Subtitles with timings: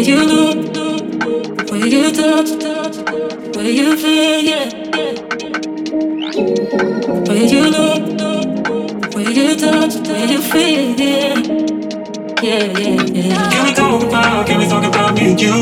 [0.00, 2.48] Where you look, where you touch,
[3.54, 4.70] where you feel, yeah.
[7.28, 11.34] Where you look, where you touch, where you feel, yeah.
[12.40, 13.50] Yeah, yeah, yeah.
[13.50, 15.52] Can we talk about, can we talk about me and you?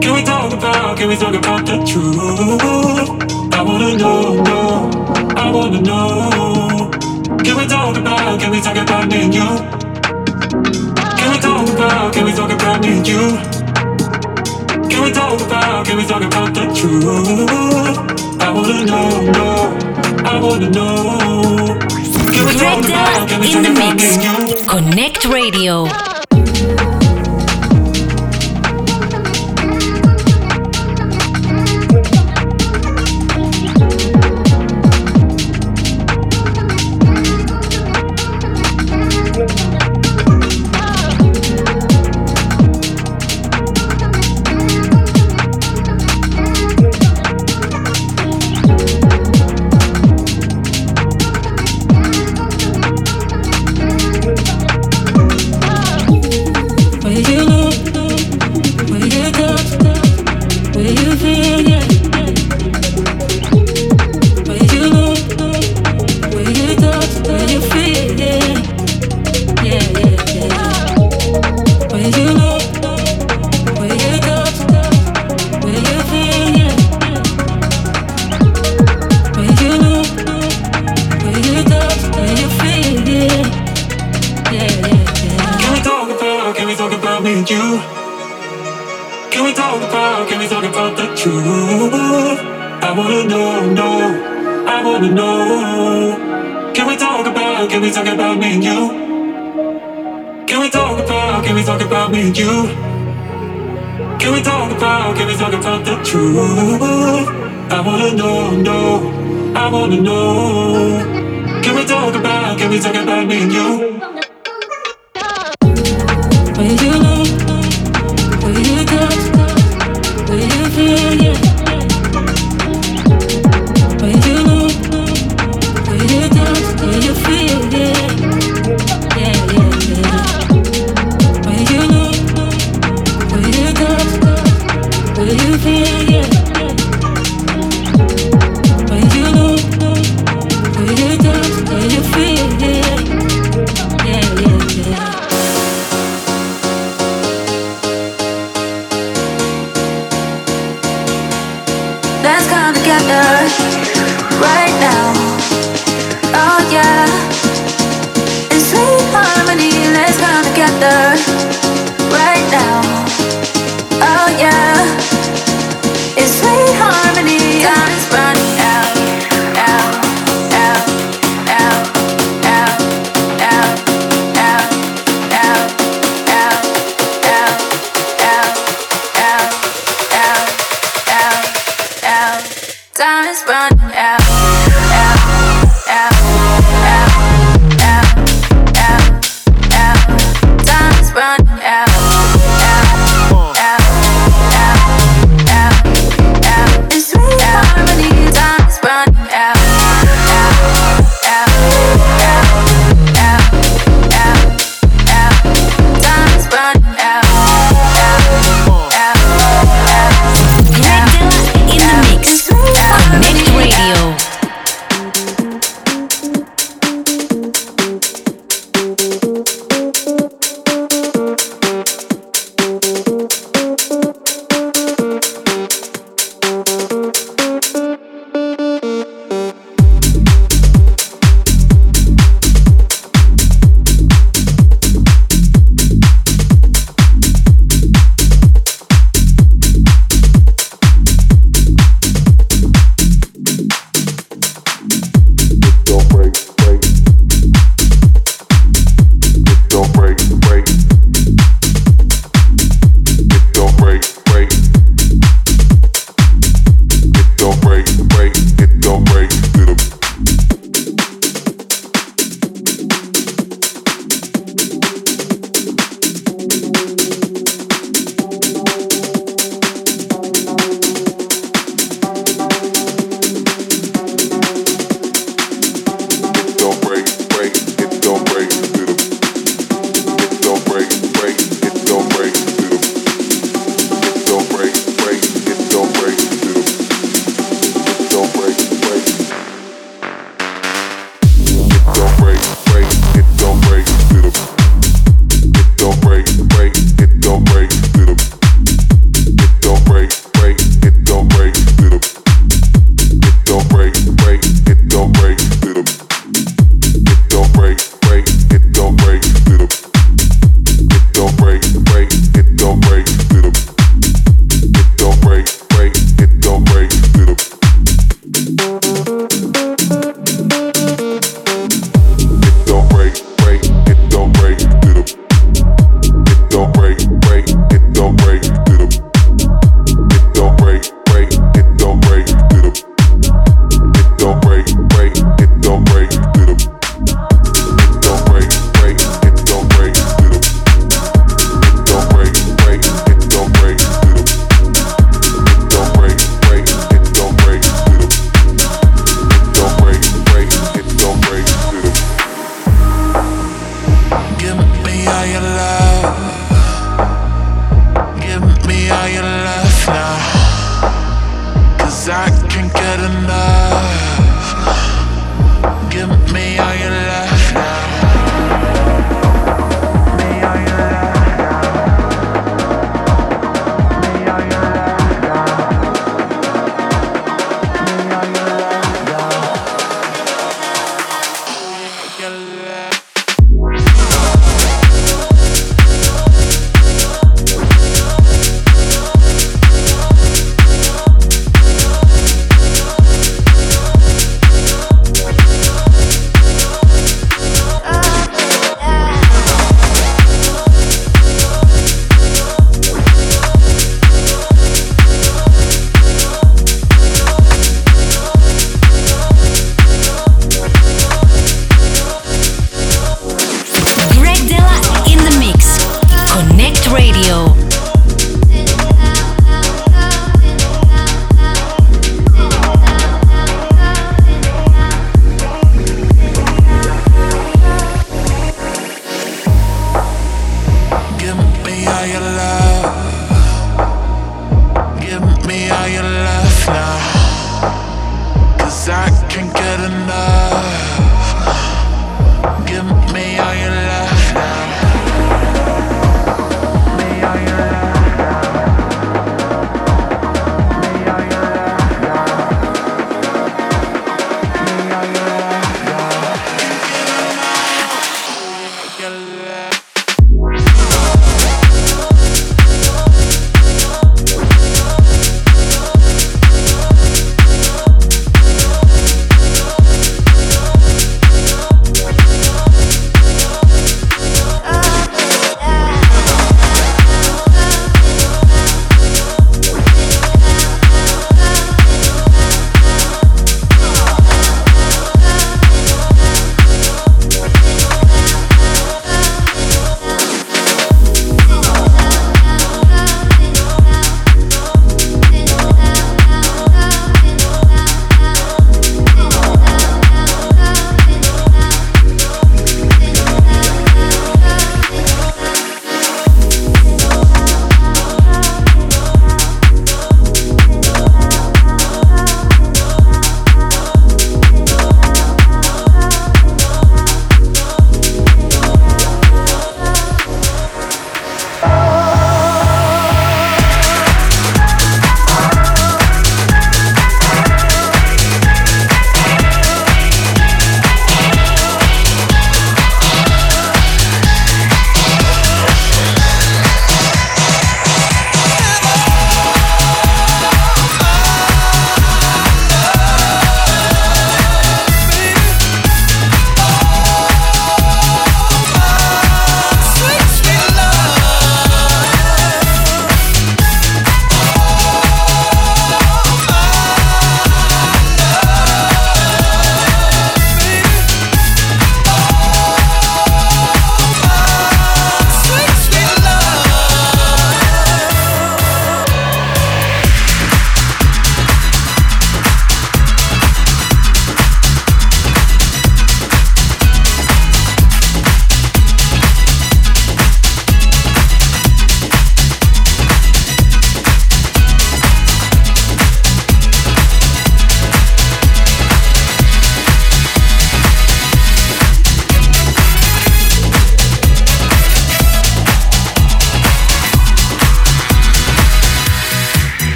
[0.00, 3.54] Can we talk about, can we talk about the truth?
[3.54, 4.90] I wanna know, know,
[5.36, 6.90] I wanna know.
[7.42, 9.87] Can we talk about, can we talk about me and you?
[11.78, 13.18] Can we talk about, can we talk about me and you?
[14.88, 18.40] Can we talk about, can we talk about the truth?
[18.40, 19.78] I wanna know, know,
[20.24, 21.78] I wanna know.
[22.32, 24.66] Can we talk about, can we talk in the about me and you?
[24.66, 26.17] CONNCT Radio.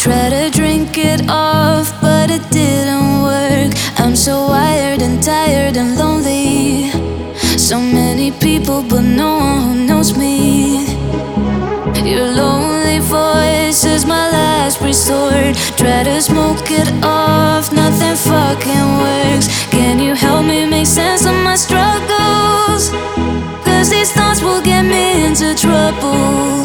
[0.00, 3.70] Try to drink it off, but it didn't work.
[3.98, 6.90] I'm so wired and tired and lonely.
[7.58, 10.86] So many people, but no one who knows me.
[12.02, 15.54] Your lonely voice is my last resort.
[15.76, 19.48] Try to smoke it off, nothing fucking works.
[19.68, 22.88] Can you help me make sense of my struggles?
[23.66, 26.59] Cause these thoughts will get me into trouble.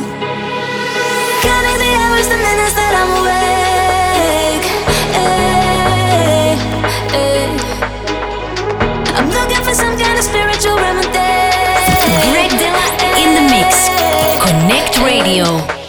[15.06, 15.85] Radio.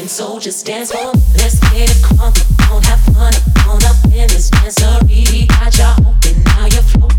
[0.00, 2.36] living just dance for Let's get it crunk,
[2.68, 3.34] don't have fun,
[3.68, 5.46] on up in this dancery.
[5.48, 7.09] Got y'all open, now you're flowing.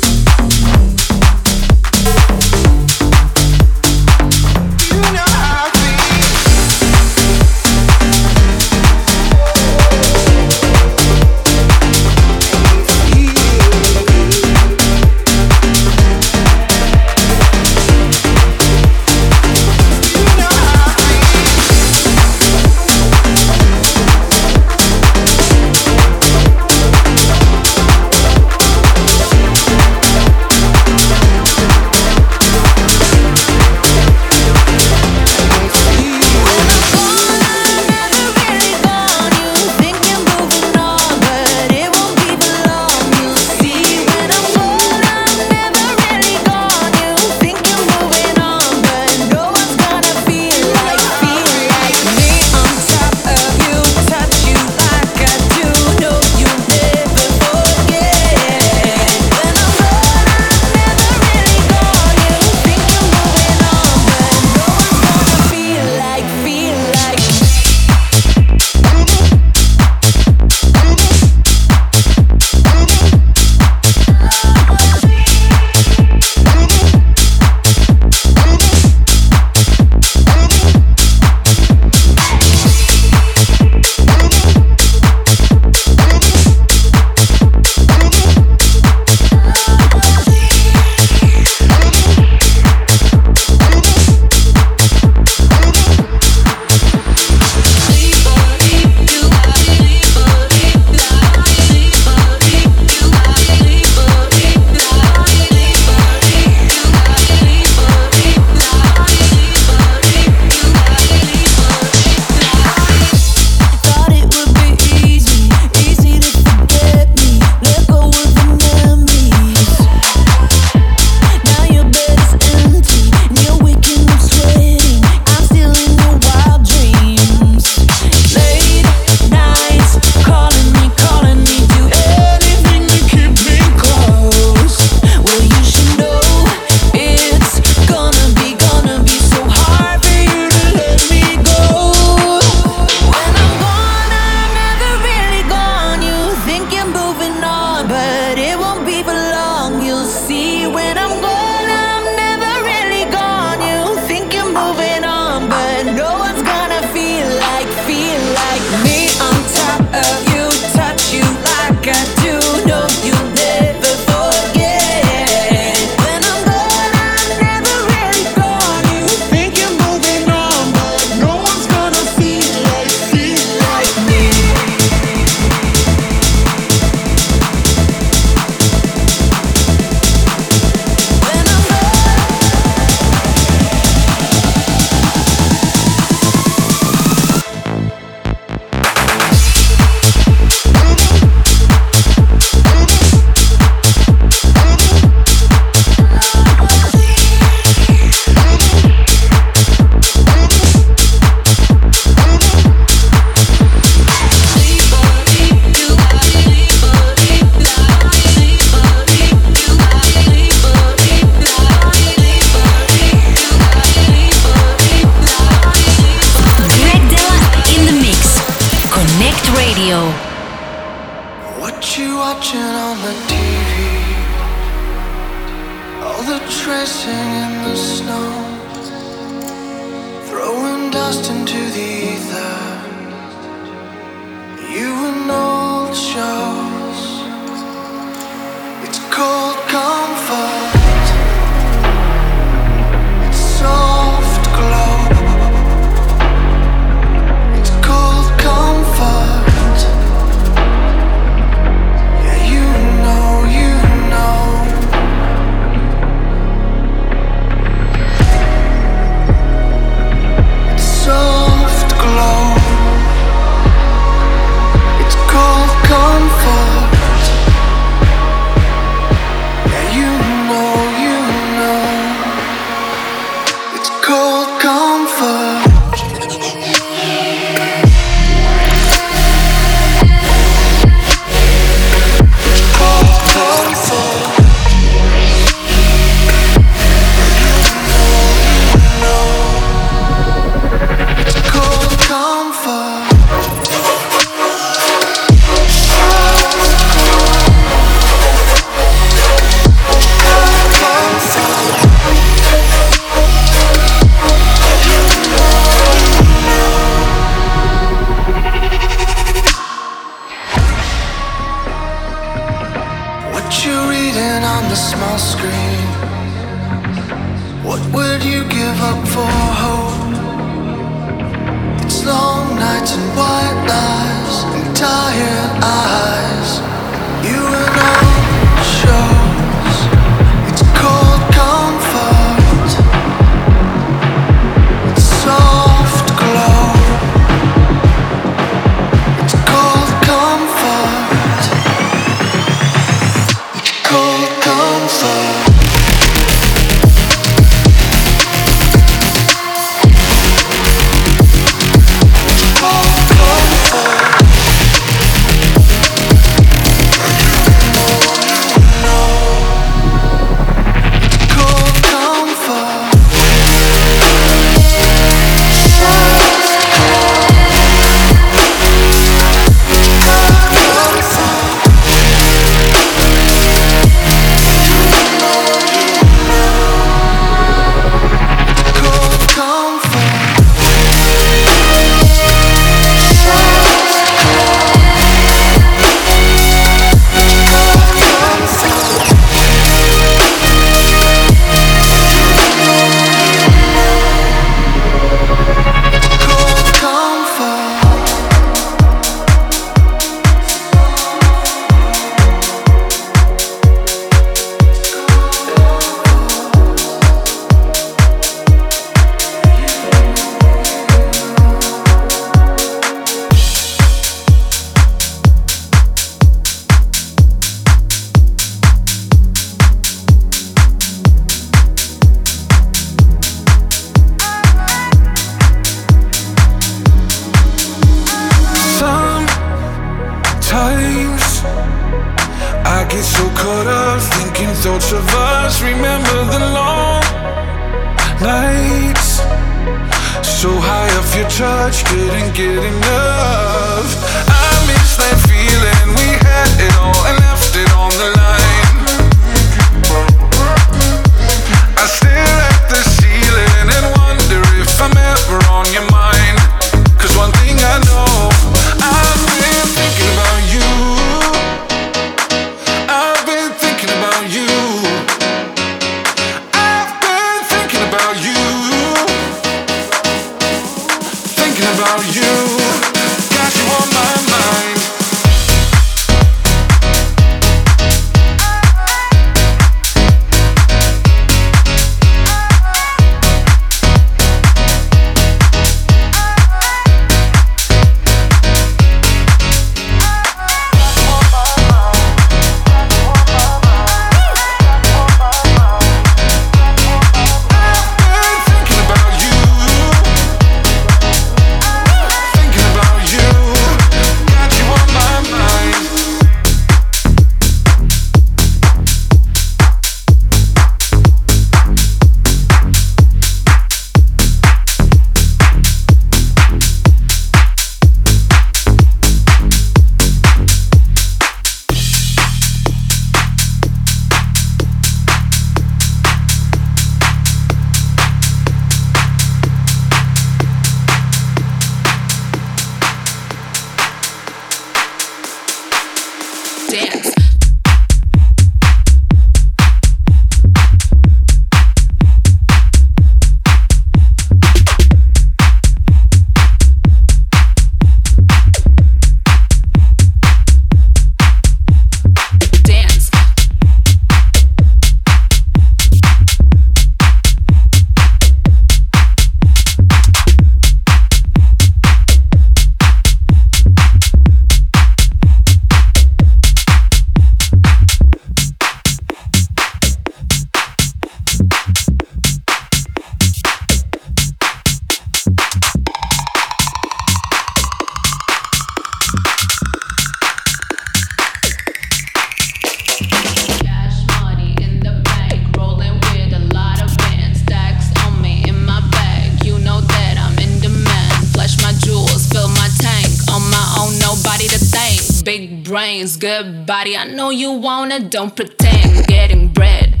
[595.68, 596.96] brains, good body.
[596.96, 599.06] I know you wanna, don't pretend.
[599.06, 600.00] Getting bread.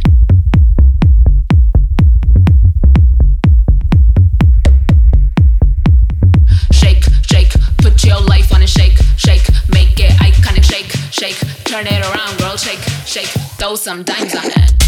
[6.72, 10.64] Shake, shake, put your life on a shake, shake, make it iconic.
[10.64, 12.56] Shake, shake, turn it around, girl.
[12.56, 14.87] Shake, shake, throw some dimes on it.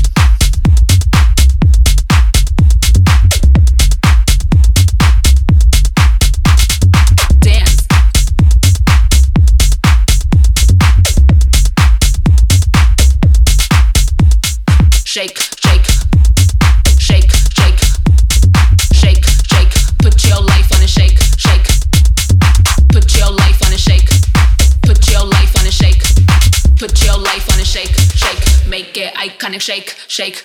[15.11, 15.37] shake,
[15.67, 15.87] shake,
[17.01, 17.81] shake, shake,
[18.95, 19.75] shake, shake.
[19.99, 21.67] Put your life on a shake, shake.
[22.91, 24.09] Put your life on a shake.
[24.83, 26.01] Put your life on a shake.
[26.79, 28.69] Put your life on a shake, shake.
[28.69, 30.45] Make it iconic, shake, shake.